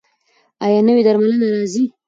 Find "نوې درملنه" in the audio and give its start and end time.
0.87-1.47